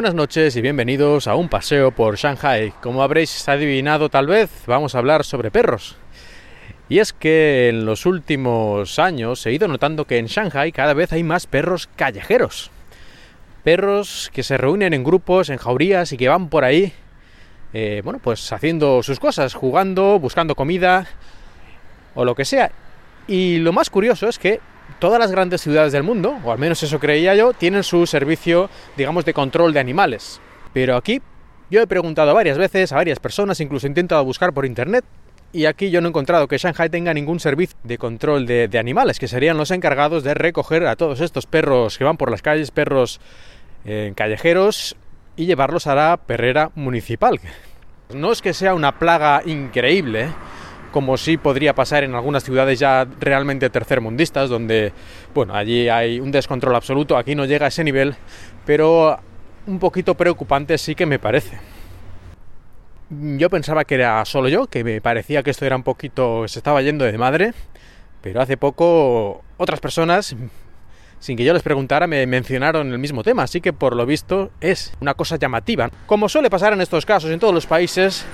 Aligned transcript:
Buenas 0.00 0.14
noches 0.14 0.56
y 0.56 0.62
bienvenidos 0.62 1.26
a 1.26 1.34
un 1.34 1.50
paseo 1.50 1.90
por 1.90 2.16
Shanghai. 2.16 2.72
Como 2.80 3.02
habréis 3.02 3.46
adivinado 3.46 4.08
tal 4.08 4.28
vez, 4.28 4.50
vamos 4.66 4.94
a 4.94 4.98
hablar 4.98 5.26
sobre 5.26 5.50
perros. 5.50 5.98
Y 6.88 7.00
es 7.00 7.12
que 7.12 7.68
en 7.68 7.84
los 7.84 8.06
últimos 8.06 8.98
años 8.98 9.44
he 9.44 9.52
ido 9.52 9.68
notando 9.68 10.06
que 10.06 10.16
en 10.16 10.24
Shanghai 10.24 10.72
cada 10.72 10.94
vez 10.94 11.12
hay 11.12 11.22
más 11.22 11.46
perros 11.46 11.86
callejeros. 11.96 12.70
Perros 13.62 14.30
que 14.32 14.42
se 14.42 14.56
reúnen 14.56 14.94
en 14.94 15.04
grupos, 15.04 15.50
en 15.50 15.58
jaurías 15.58 16.10
y 16.12 16.16
que 16.16 16.30
van 16.30 16.48
por 16.48 16.64
ahí, 16.64 16.94
eh, 17.74 18.00
bueno, 18.02 18.20
pues 18.24 18.50
haciendo 18.54 19.02
sus 19.02 19.20
cosas, 19.20 19.52
jugando, 19.52 20.18
buscando 20.18 20.54
comida 20.54 21.08
o 22.14 22.24
lo 22.24 22.34
que 22.34 22.46
sea. 22.46 22.72
Y 23.28 23.58
lo 23.58 23.74
más 23.74 23.90
curioso 23.90 24.30
es 24.30 24.38
que 24.38 24.60
todas 24.98 25.18
las 25.18 25.30
grandes 25.30 25.60
ciudades 25.60 25.92
del 25.92 26.02
mundo, 26.02 26.38
o 26.44 26.52
al 26.52 26.58
menos 26.58 26.82
eso 26.82 26.98
creía 26.98 27.34
yo, 27.34 27.52
tienen 27.52 27.82
su 27.82 28.06
servicio, 28.06 28.68
digamos, 28.96 29.24
de 29.24 29.34
control 29.34 29.72
de 29.72 29.80
animales. 29.80 30.40
Pero 30.72 30.96
aquí 30.96 31.20
yo 31.70 31.80
he 31.80 31.86
preguntado 31.86 32.34
varias 32.34 32.58
veces 32.58 32.92
a 32.92 32.96
varias 32.96 33.18
personas, 33.18 33.60
incluso 33.60 33.86
he 33.86 33.90
intentado 33.90 34.24
buscar 34.24 34.52
por 34.52 34.66
internet, 34.66 35.04
y 35.52 35.66
aquí 35.66 35.90
yo 35.90 36.00
no 36.00 36.08
he 36.08 36.10
encontrado 36.10 36.46
que 36.46 36.58
Shanghai 36.58 36.88
tenga 36.88 37.12
ningún 37.12 37.40
servicio 37.40 37.76
de 37.82 37.98
control 37.98 38.46
de, 38.46 38.78
animales, 38.78 39.18
que 39.18 39.28
serían 39.28 39.56
los 39.56 39.70
encargados 39.70 40.22
de 40.22 40.34
recoger 40.34 40.86
a 40.86 40.96
todos 40.96 41.20
estos 41.20 41.46
perros 41.46 41.98
que 41.98 42.04
van 42.04 42.16
por 42.16 42.30
las 42.30 42.42
calles, 42.42 42.70
perros 42.70 43.20
eh, 43.84 44.12
callejeros, 44.14 44.96
y 45.36 45.46
llevarlos 45.46 45.86
a 45.86 45.94
la 45.94 46.16
perrera 46.18 46.70
municipal. 46.74 47.40
No 48.14 48.32
es 48.32 48.42
que 48.42 48.52
sea 48.52 48.74
una 48.74 48.98
plaga 48.98 49.42
increíble, 49.46 50.28
como 50.90 51.16
sí 51.16 51.36
podría 51.36 51.74
pasar 51.74 52.04
en 52.04 52.14
algunas 52.14 52.44
ciudades 52.44 52.78
ya 52.78 53.06
realmente 53.20 53.70
tercermundistas, 53.70 54.48
donde, 54.48 54.92
bueno, 55.34 55.54
allí 55.54 55.88
hay 55.88 56.20
un 56.20 56.30
descontrol 56.30 56.74
absoluto, 56.74 57.16
aquí 57.16 57.34
no 57.34 57.44
llega 57.44 57.66
a 57.66 57.68
ese 57.68 57.84
nivel, 57.84 58.14
pero 58.66 59.18
un 59.66 59.78
poquito 59.78 60.14
preocupante 60.14 60.78
sí 60.78 60.94
que 60.94 61.06
me 61.06 61.18
parece. 61.18 61.58
Yo 63.10 63.50
pensaba 63.50 63.84
que 63.84 63.96
era 63.96 64.24
solo 64.24 64.48
yo, 64.48 64.66
que 64.66 64.84
me 64.84 65.00
parecía 65.00 65.42
que 65.42 65.50
esto 65.50 65.66
era 65.66 65.76
un 65.76 65.82
poquito, 65.82 66.46
se 66.46 66.58
estaba 66.58 66.80
yendo 66.82 67.04
de 67.04 67.18
madre, 67.18 67.52
pero 68.20 68.40
hace 68.40 68.56
poco 68.56 69.42
otras 69.56 69.80
personas, 69.80 70.36
sin 71.18 71.36
que 71.36 71.44
yo 71.44 71.52
les 71.52 71.62
preguntara, 71.62 72.06
me 72.06 72.26
mencionaron 72.26 72.92
el 72.92 72.98
mismo 72.98 73.22
tema, 73.22 73.42
así 73.42 73.60
que 73.60 73.72
por 73.72 73.96
lo 73.96 74.06
visto 74.06 74.50
es 74.60 74.92
una 75.00 75.14
cosa 75.14 75.36
llamativa. 75.36 75.90
Como 76.06 76.28
suele 76.28 76.50
pasar 76.50 76.72
en 76.72 76.80
estos 76.80 77.04
casos 77.04 77.30
en 77.30 77.40
todos 77.40 77.54
los 77.54 77.66
países, 77.66 78.24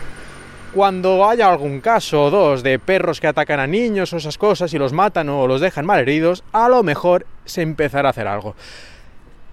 cuando 0.77 1.27
haya 1.27 1.49
algún 1.49 1.81
caso 1.81 2.25
o 2.25 2.31
dos 2.31 2.63
de 2.63 2.79
perros 2.79 3.19
que 3.19 3.27
atacan 3.27 3.61
a 3.61 3.67
niños 3.67 4.13
o 4.13 4.19
esas 4.19 4.37
cosas 4.37 4.75
y 4.75 4.79
los 4.79 4.93
matan 4.93 5.31
o 5.31 5.47
los 5.47 5.63
dejan 5.63 5.87
mal 5.87 6.01
heridos, 6.01 6.45
a 6.53 6.69
lo 6.69 6.83
mejor 6.83 7.25
se 7.47 7.63
empezará 7.63 8.09
a 8.09 8.11
hacer 8.11 8.27
algo. 8.27 8.55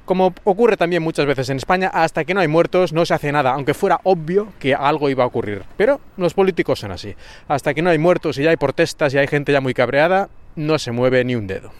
Como 0.03 0.33
ocurre 0.43 0.75
también 0.75 1.01
muchas 1.01 1.25
veces 1.25 1.49
en 1.49 1.55
España, 1.55 1.89
hasta 1.93 2.25
que 2.25 2.33
no 2.33 2.41
hay 2.41 2.49
muertos 2.49 2.91
no 2.91 3.05
se 3.05 3.13
hace 3.13 3.31
nada, 3.31 3.53
aunque 3.53 3.73
fuera 3.73 4.01
obvio 4.03 4.49
que 4.59 4.75
algo 4.75 5.09
iba 5.09 5.23
a 5.23 5.27
ocurrir. 5.27 5.63
Pero 5.77 6.01
los 6.17 6.33
políticos 6.33 6.79
son 6.79 6.91
así. 6.91 7.15
Hasta 7.47 7.73
que 7.73 7.81
no 7.81 7.89
hay 7.89 7.99
muertos 7.99 8.37
y 8.37 8.43
ya 8.43 8.49
hay 8.49 8.57
protestas 8.57 9.13
y 9.13 9.17
hay 9.17 9.27
gente 9.27 9.53
ya 9.53 9.61
muy 9.61 9.73
cabreada, 9.73 10.27
no 10.57 10.77
se 10.77 10.91
mueve 10.91 11.23
ni 11.23 11.35
un 11.35 11.47
dedo. 11.47 11.71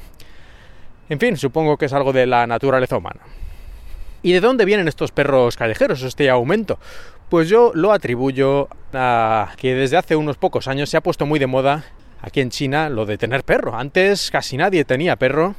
En 1.10 1.20
fin, 1.20 1.36
supongo 1.36 1.76
que 1.76 1.88
es 1.88 1.92
algo 1.92 2.14
de 2.14 2.28
la 2.28 2.48
naturaleza 2.48 2.96
humana. 2.96 3.20
¿Y 4.24 4.32
de 4.32 4.40
dónde 4.40 4.64
vienen 4.64 4.88
estos 4.88 5.12
perros 5.12 5.58
callejeros, 5.58 6.02
este 6.02 6.30
aumento? 6.30 6.80
Pues 7.30 7.50
yo 7.50 7.72
lo 7.76 7.92
atribuyo 7.92 8.70
a 8.94 9.52
que 9.58 9.76
desde 9.76 9.98
hace 9.98 10.16
unos 10.16 10.38
pocos 10.38 10.70
años 10.70 10.90
se 10.90 10.96
ha 10.96 11.02
puesto 11.02 11.26
muy 11.26 11.40
de 11.40 11.48
moda 11.48 11.84
aquí 12.22 12.40
en 12.40 12.50
China 12.50 12.88
lo 12.88 13.06
de 13.06 13.18
tener 13.18 13.44
perro. 13.44 13.76
Antes 13.76 14.32
casi 14.32 14.56
nadie 14.56 14.86
tenía 14.86 15.18
perro 15.18 15.56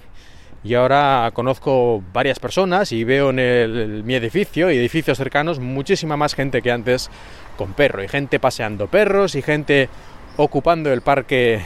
y 0.64 0.72
ahora 0.72 1.30
conozco 1.34 2.02
varias 2.14 2.40
personas 2.40 2.90
y 2.90 3.04
veo 3.04 3.30
en 3.36 4.06
mi 4.06 4.14
edificio 4.14 4.70
y 4.70 4.78
edificios 4.78 5.18
cercanos 5.18 5.60
muchísima 5.60 6.16
más 6.16 6.34
gente 6.34 6.62
que 6.62 6.72
antes 6.72 7.10
con 7.58 7.74
perro 7.74 8.02
y 8.02 8.08
gente 8.08 8.40
paseando 8.40 8.86
perros 8.86 9.34
y 9.34 9.42
gente 9.42 9.90
ocupando 10.38 10.90
el 10.90 11.02
parque 11.02 11.60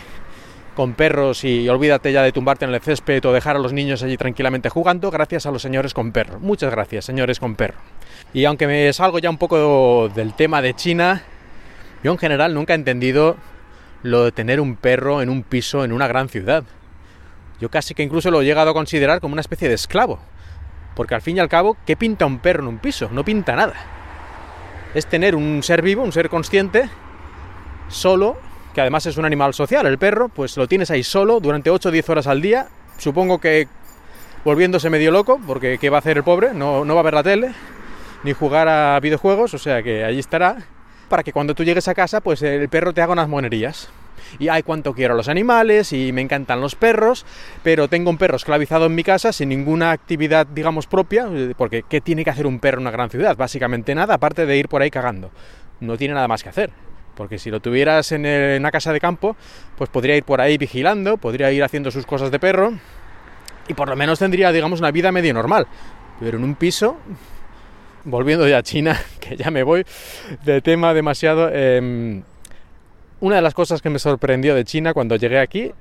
con 0.78 0.92
perros 0.92 1.42
y 1.42 1.68
olvídate 1.68 2.12
ya 2.12 2.22
de 2.22 2.30
tumbarte 2.30 2.64
en 2.64 2.72
el 2.72 2.80
césped 2.80 3.24
o 3.24 3.32
dejar 3.32 3.56
a 3.56 3.58
los 3.58 3.72
niños 3.72 4.04
allí 4.04 4.16
tranquilamente 4.16 4.68
jugando 4.68 5.10
gracias 5.10 5.44
a 5.44 5.50
los 5.50 5.60
señores 5.60 5.92
con 5.92 6.12
perro. 6.12 6.38
Muchas 6.38 6.70
gracias, 6.70 7.04
señores 7.04 7.40
con 7.40 7.56
perro. 7.56 7.78
Y 8.32 8.44
aunque 8.44 8.68
me 8.68 8.92
salgo 8.92 9.18
ya 9.18 9.28
un 9.28 9.38
poco 9.38 10.08
del 10.08 10.34
tema 10.34 10.62
de 10.62 10.74
China, 10.74 11.24
yo 12.04 12.12
en 12.12 12.18
general 12.18 12.54
nunca 12.54 12.74
he 12.74 12.76
entendido 12.76 13.34
lo 14.04 14.22
de 14.22 14.30
tener 14.30 14.60
un 14.60 14.76
perro 14.76 15.20
en 15.20 15.30
un 15.30 15.42
piso 15.42 15.84
en 15.84 15.90
una 15.90 16.06
gran 16.06 16.28
ciudad. 16.28 16.62
Yo 17.60 17.72
casi 17.72 17.92
que 17.92 18.04
incluso 18.04 18.30
lo 18.30 18.42
he 18.42 18.44
llegado 18.44 18.70
a 18.70 18.74
considerar 18.74 19.20
como 19.20 19.32
una 19.32 19.40
especie 19.40 19.68
de 19.68 19.74
esclavo. 19.74 20.20
Porque 20.94 21.16
al 21.16 21.22
fin 21.22 21.38
y 21.38 21.40
al 21.40 21.48
cabo, 21.48 21.76
¿qué 21.86 21.96
pinta 21.96 22.24
un 22.24 22.38
perro 22.38 22.62
en 22.62 22.68
un 22.68 22.78
piso? 22.78 23.08
No 23.10 23.24
pinta 23.24 23.56
nada. 23.56 23.74
Es 24.94 25.06
tener 25.06 25.34
un 25.34 25.60
ser 25.64 25.82
vivo, 25.82 26.04
un 26.04 26.12
ser 26.12 26.28
consciente, 26.28 26.88
solo 27.88 28.36
que 28.74 28.80
además 28.80 29.06
es 29.06 29.16
un 29.16 29.24
animal 29.24 29.54
social, 29.54 29.86
el 29.86 29.98
perro, 29.98 30.28
pues 30.28 30.56
lo 30.56 30.66
tienes 30.68 30.90
ahí 30.90 31.02
solo 31.02 31.40
durante 31.40 31.70
8 31.70 31.88
o 31.88 31.92
10 31.92 32.08
horas 32.10 32.26
al 32.26 32.40
día, 32.40 32.68
supongo 32.98 33.40
que 33.40 33.68
volviéndose 34.44 34.90
medio 34.90 35.10
loco, 35.10 35.40
porque 35.46 35.78
¿qué 35.78 35.90
va 35.90 35.98
a 35.98 36.00
hacer 36.00 36.16
el 36.16 36.24
pobre? 36.24 36.54
No, 36.54 36.84
no 36.84 36.94
va 36.94 37.00
a 37.00 37.04
ver 37.04 37.14
la 37.14 37.22
tele, 37.22 37.52
ni 38.24 38.32
jugar 38.32 38.68
a 38.68 38.98
videojuegos, 39.00 39.54
o 39.54 39.58
sea 39.58 39.82
que 39.82 40.04
allí 40.04 40.18
estará, 40.18 40.58
para 41.08 41.22
que 41.22 41.32
cuando 41.32 41.54
tú 41.54 41.64
llegues 41.64 41.88
a 41.88 41.94
casa, 41.94 42.20
pues 42.20 42.42
el 42.42 42.68
perro 42.68 42.92
te 42.92 43.02
haga 43.02 43.12
unas 43.12 43.28
monerías. 43.28 43.90
Y 44.38 44.48
ay, 44.48 44.62
cuánto 44.62 44.92
quiero 44.94 45.14
a 45.14 45.16
los 45.16 45.28
animales, 45.28 45.92
y 45.92 46.12
me 46.12 46.20
encantan 46.20 46.60
los 46.60 46.74
perros, 46.74 47.24
pero 47.62 47.88
tengo 47.88 48.10
un 48.10 48.18
perro 48.18 48.36
esclavizado 48.36 48.86
en 48.86 48.94
mi 48.94 49.02
casa 49.02 49.32
sin 49.32 49.48
ninguna 49.48 49.90
actividad, 49.90 50.46
digamos, 50.46 50.86
propia, 50.86 51.28
porque 51.56 51.84
¿qué 51.88 52.00
tiene 52.00 52.24
que 52.24 52.30
hacer 52.30 52.46
un 52.46 52.58
perro 52.58 52.78
en 52.78 52.82
una 52.82 52.90
gran 52.90 53.10
ciudad? 53.10 53.36
Básicamente 53.36 53.94
nada, 53.94 54.14
aparte 54.14 54.44
de 54.44 54.56
ir 54.56 54.68
por 54.68 54.82
ahí 54.82 54.90
cagando. 54.90 55.30
No 55.80 55.96
tiene 55.96 56.14
nada 56.14 56.28
más 56.28 56.42
que 56.42 56.48
hacer. 56.50 56.70
Porque 57.18 57.40
si 57.40 57.50
lo 57.50 57.58
tuvieras 57.58 58.12
en, 58.12 58.24
una 58.24 58.70
casa 58.70 58.92
de 58.92 59.00
campo, 59.00 59.34
pues 59.76 59.90
podría 59.90 60.16
ir 60.16 60.22
por 60.22 60.40
ahí 60.40 60.56
vigilando, 60.56 61.16
podría 61.16 61.50
ir 61.50 61.64
haciendo 61.64 61.90
sus 61.90 62.06
cosas 62.06 62.30
de 62.30 62.38
perro 62.38 62.74
y 63.66 63.74
por 63.74 63.88
lo 63.88 63.96
menos 63.96 64.20
tendría, 64.20 64.52
digamos, 64.52 64.78
una 64.78 64.92
vida 64.92 65.10
medio 65.10 65.34
normal. 65.34 65.66
Pero 66.20 66.38
en 66.38 66.44
un 66.44 66.54
piso, 66.54 66.96
volviendo 68.04 68.46
ya 68.46 68.58
a 68.58 68.62
China, 68.62 68.96
que 69.20 69.36
ya 69.36 69.50
me 69.50 69.64
voy 69.64 69.84
de 70.44 70.60
tema 70.60 70.94
demasiado, 70.94 71.50
em, 71.52 72.22
una 73.18 73.34
de 73.34 73.42
las 73.42 73.52
cosas 73.52 73.82
que 73.82 73.90
me 73.90 73.98
sorprendió 73.98 74.54
de 74.54 74.64
China 74.64 74.94
cuando 74.94 75.16
llegué 75.16 75.40
aquí 75.40 75.72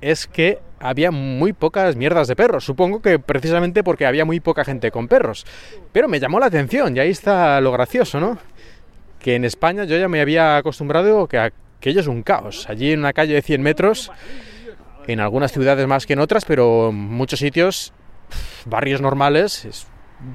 es 0.00 0.28
que 0.28 0.60
había 0.78 1.10
muy 1.10 1.52
pocas 1.52 1.96
mierdas 1.96 2.28
de 2.28 2.36
perros. 2.36 2.64
Supongo 2.64 3.02
que 3.02 3.18
precisamente 3.18 3.82
porque 3.82 4.06
había 4.06 4.24
muy 4.24 4.38
poca 4.38 4.64
gente 4.64 4.92
con 4.92 5.08
perros. 5.08 5.46
Pero 5.90 6.06
me 6.06 6.20
llamó 6.20 6.38
la 6.38 6.46
atención 6.46 6.96
y 6.96 7.00
ahí 7.00 7.10
está 7.10 7.60
lo 7.60 7.72
gracioso, 7.72 8.20
¿no? 8.20 8.38
Que 9.26 9.34
en 9.34 9.44
España 9.44 9.82
yo 9.82 9.98
ya 9.98 10.06
me 10.06 10.20
había 10.20 10.56
acostumbrado 10.56 11.26
que 11.26 11.36
aquello 11.36 11.98
es 11.98 12.06
un 12.06 12.22
caos. 12.22 12.70
Allí 12.70 12.92
en 12.92 13.00
una 13.00 13.12
calle 13.12 13.34
de 13.34 13.42
100 13.42 13.60
metros, 13.60 14.12
en 15.08 15.18
algunas 15.18 15.50
ciudades 15.50 15.84
más 15.88 16.06
que 16.06 16.12
en 16.12 16.20
otras, 16.20 16.44
pero 16.44 16.90
en 16.90 16.94
muchos 16.94 17.40
sitios, 17.40 17.92
barrios 18.66 19.00
normales, 19.00 19.66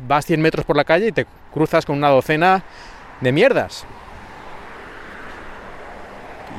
vas 0.09 0.25
100 0.25 0.41
metros 0.41 0.65
por 0.65 0.75
la 0.75 0.83
calle 0.83 1.07
y 1.07 1.11
te 1.13 1.25
cruzas 1.53 1.85
con 1.85 1.95
una 1.95 2.09
docena 2.09 2.65
de 3.21 3.31
mierdas. 3.31 3.85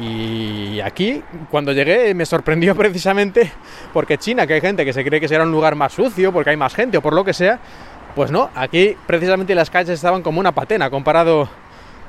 Y 0.00 0.81
aquí, 0.81 1.22
cuando 1.50 1.72
llegué, 1.72 2.14
me 2.14 2.25
sorprendió 2.25 2.75
precisamente 2.78 3.53
porque 3.93 4.16
China, 4.16 4.47
que 4.47 4.54
hay 4.54 4.62
gente 4.62 4.87
que 4.87 4.94
se 4.94 5.05
cree 5.05 5.20
que 5.20 5.28
será 5.28 5.44
un 5.44 5.52
lugar 5.52 5.75
más 5.75 5.93
sucio, 5.93 6.32
porque 6.32 6.49
hay 6.49 6.56
más 6.56 6.75
gente 6.75 6.96
o 6.96 7.02
por 7.02 7.12
lo 7.12 7.25
que 7.26 7.35
sea, 7.35 7.61
pues 8.17 8.31
no, 8.31 8.49
aquí 8.55 8.96
precisamente 9.06 9.55
las 9.55 9.69
calles 9.69 9.90
estaban 9.90 10.23
como 10.23 10.40
una 10.40 10.52
patena 10.52 10.88
comparado 10.88 11.50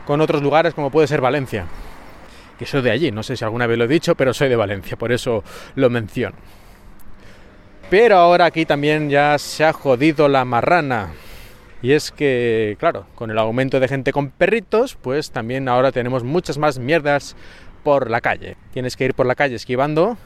con 0.05 0.21
otros 0.21 0.41
lugares 0.41 0.73
como 0.73 0.91
puede 0.91 1.07
ser 1.07 1.21
Valencia. 1.21 1.65
Que 2.57 2.65
soy 2.65 2.81
de 2.81 2.91
allí, 2.91 3.11
no 3.11 3.23
sé 3.23 3.35
si 3.35 3.43
alguna 3.43 3.67
vez 3.67 3.77
lo 3.77 3.85
he 3.85 3.87
dicho, 3.87 4.15
pero 4.15 4.33
soy 4.33 4.49
de 4.49 4.55
Valencia, 4.55 4.97
por 4.97 5.11
eso 5.11 5.43
lo 5.75 5.89
menciono. 5.89 6.35
Pero 7.89 8.17
ahora 8.17 8.45
aquí 8.45 8.65
también 8.65 9.09
ya 9.09 9.37
se 9.37 9.65
ha 9.65 9.73
jodido 9.73 10.27
la 10.27 10.45
marrana. 10.45 11.11
Y 11.81 11.91
es 11.91 12.11
que, 12.11 12.77
claro, 12.79 13.05
con 13.15 13.29
el 13.29 13.37
aumento 13.37 13.79
de 13.79 13.87
gente 13.87 14.13
con 14.13 14.29
perritos, 14.29 14.95
pues 14.95 15.31
también 15.31 15.67
ahora 15.67 15.91
tenemos 15.91 16.23
muchas 16.23 16.57
más 16.57 16.79
mierdas 16.79 17.35
por 17.83 18.09
la 18.09 18.21
calle. 18.21 18.55
Tienes 18.71 18.95
que 18.95 19.05
ir 19.05 19.13
por 19.13 19.25
la 19.25 19.35
calle 19.35 19.55
esquivando 19.55 20.17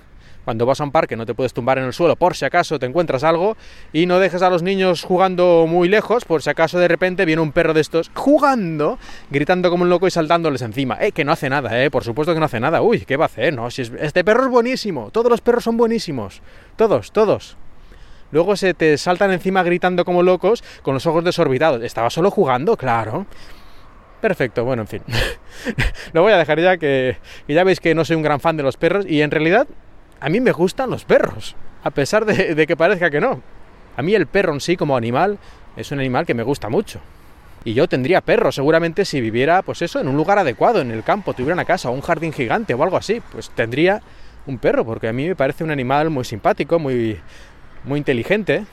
cuando 0.48 0.66
vas 0.66 0.80
a 0.80 0.86
un 0.86 0.94
parque 0.94 1.18
no 1.18 1.26
te 1.26 1.34
puedes 1.34 1.52
tumbar 1.52 1.78
en 1.78 1.84
el 1.84 1.92
suelo 1.92 2.16
por 2.16 2.38
si 2.38 2.46
acaso 2.46 2.80
te 2.80 2.86
encuentras 2.86 3.26
algo 3.26 3.58
y 3.92 4.06
no 4.06 4.18
dejes 4.18 4.42
a 4.42 4.50
los 4.50 4.64
niños 4.64 5.04
jugando 5.04 5.66
muy 5.68 5.90
lejos 5.90 6.24
por 6.24 6.42
si 6.42 6.50
acaso 6.50 6.80
de 6.80 6.88
repente 6.88 7.26
viene 7.26 7.42
un 7.42 7.52
perro 7.52 7.74
de 7.74 7.82
estos 7.82 8.10
jugando, 8.14 8.98
gritando 9.30 9.70
como 9.70 9.84
un 9.84 9.90
loco 9.90 10.08
y 10.08 10.12
saltándoles 10.12 10.62
encima. 10.62 10.98
Eh, 11.02 11.12
que 11.12 11.26
no 11.26 11.34
hace 11.34 11.50
nada, 11.50 11.84
eh, 11.84 11.92
por 11.92 12.06
supuesto 12.06 12.34
que 12.34 12.40
no 12.40 12.46
hace 12.46 12.62
nada. 12.62 12.82
Uy, 12.82 13.02
¿qué 13.02 13.18
va 13.18 13.26
a 13.26 13.28
hacer? 13.28 13.54
No, 13.54 13.70
si 13.70 13.82
este 14.00 14.24
perro 14.24 14.44
es 14.44 14.50
buenísimo, 14.50 15.10
todos 15.12 15.30
los 15.30 15.42
perros 15.42 15.66
son 15.66 15.76
buenísimos. 15.76 16.42
Todos, 16.78 17.12
todos. 17.12 17.58
Luego 18.32 18.56
se 18.56 18.74
te 18.74 18.98
saltan 18.98 19.34
encima 19.34 19.64
gritando 19.64 20.06
como 20.06 20.24
locos 20.24 20.64
con 20.82 20.94
los 20.94 21.06
ojos 21.08 21.26
desorbitados. 21.26 21.84
Estaba 21.84 22.10
solo 22.10 22.32
jugando, 22.32 22.78
claro. 22.78 23.26
Perfecto, 24.22 24.64
bueno, 24.64 24.84
en 24.84 24.88
fin. 24.88 25.02
Lo 26.14 26.22
voy 26.22 26.32
a 26.32 26.38
dejar 26.38 26.62
ya 26.62 26.78
que, 26.78 27.18
que, 27.48 27.54
ya 27.54 27.66
veis 27.66 27.82
que 27.82 27.94
no 27.94 28.06
soy 28.06 28.16
un 28.16 28.24
gran 28.24 28.40
fan 28.40 28.56
de 28.56 28.64
los 28.64 28.78
perros 28.78 29.06
y 29.06 29.22
en 29.22 29.30
realidad 29.30 29.68
a 30.20 30.30
mí 30.30 30.40
me 30.40 30.52
gustan 30.52 30.90
los 30.90 31.06
perros, 31.06 31.56
a 31.84 31.92
pesar 31.92 32.26
de, 32.26 32.68
que 32.68 32.78
parezca 32.78 33.10
que 33.10 33.22
no. 33.22 33.42
A 33.96 34.02
mí 34.02 34.14
el 34.14 34.28
perro 34.28 34.54
en 34.54 34.62
sí 34.62 34.78
como 34.78 34.96
animal 34.96 35.38
es 35.76 35.92
un 35.92 36.00
animal 36.00 36.26
que 36.26 36.34
me 36.34 36.44
gusta 36.44 36.70
mucho. 36.70 37.00
Y 37.64 37.74
yo 37.74 37.88
tendría 37.88 38.22
perros, 38.22 38.56
seguramente 38.56 39.04
si 39.04 39.20
viviera, 39.20 39.62
pues 39.62 39.82
eso, 39.82 40.00
en 40.00 40.08
un 40.08 40.16
lugar 40.16 40.40
adecuado, 40.40 40.80
en 40.80 40.92
el 40.92 41.04
campo, 41.04 41.34
tuviera 41.34 41.54
una 41.54 41.66
casa, 41.66 41.90
un 41.90 42.02
jardín 42.02 42.32
gigante 42.32 42.74
o 42.74 42.84
algo 42.84 42.98
así, 42.98 43.22
pues 43.32 43.50
tendría 43.50 44.02
un 44.46 44.58
perro, 44.58 44.86
porque 44.86 45.08
a 45.08 45.14
mí 45.14 45.28
me 45.28 45.36
parece 45.36 45.64
un 45.64 45.72
animal 45.72 46.10
muy 46.10 46.24
simpático, 46.24 46.80
muy, 46.80 47.20
muy 47.84 47.98
inteligente 47.98 48.66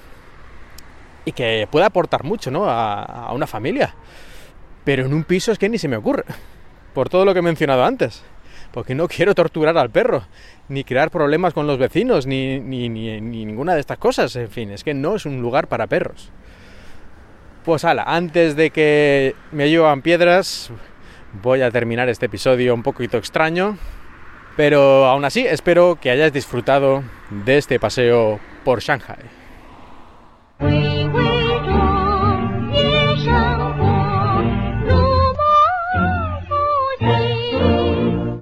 y 1.25 1.33
que 1.33 1.67
puede 1.71 1.87
aportar 1.87 2.23
mucho, 2.23 2.51
¿no? 2.51 2.67
A, 2.67 3.03
a 3.03 3.33
una 3.33 3.47
familia. 3.47 3.95
Pero 4.85 5.07
en 5.07 5.15
un 5.15 5.25
piso 5.25 5.51
es 5.51 5.59
que 5.59 5.69
ni 5.69 5.79
se 5.79 5.89
me 5.89 5.97
ocurre, 5.97 6.25
por 6.93 7.09
todo 7.09 7.25
lo 7.25 7.33
que 7.33 7.41
he 7.41 7.43
mencionado 7.43 7.85
antes 7.85 8.23
porque 8.75 8.97
no 8.97 9.07
quiero 9.07 9.37
torturar 9.37 9.79
al 9.79 9.89
perro, 9.89 10.25
ni 10.69 10.83
crear 10.83 11.09
problemas 11.09 11.55
con 11.55 11.69
los 11.69 11.79
vecinos, 11.79 12.27
ni, 12.27 12.59
ni, 12.59 12.89
ni, 12.89 13.21
ninguna 13.21 13.75
de 13.75 13.81
estas 13.81 13.99
cosas. 13.99 14.35
En 14.35 14.51
fin, 14.51 14.73
es 14.73 14.83
que 14.83 14.95
no 14.95 15.15
es 15.15 15.27
un 15.27 15.41
lugar 15.41 15.69
para 15.69 15.87
perros. 15.87 16.33
Pues 17.65 17.85
ala, 17.85 18.03
antes 18.03 18.57
de 18.57 18.71
que 18.71 19.37
me 19.53 19.71
llevan 19.71 20.03
piedras, 20.03 20.73
voy 21.41 21.63
a 21.63 21.71
terminar 21.71 22.09
este 22.09 22.27
episodio 22.27 22.75
un 22.75 22.83
poquito 22.83 23.17
extraño, 23.17 23.79
pero 24.57 25.07
aún 25.07 25.25
así 25.25 25.47
espero 25.47 25.97
que 26.01 26.11
hayáis 26.11 26.33
disfrutado 26.33 27.05
de 27.31 27.59
este 27.59 27.79
paseo 27.79 28.41
por 28.65 28.81
Shanghai. 28.81 29.19